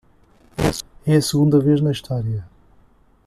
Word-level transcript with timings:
É 1.05 1.15
a 1.17 1.21
segunda 1.29 1.59
vez 1.59 1.79
na 1.79 1.91
história 1.91 2.41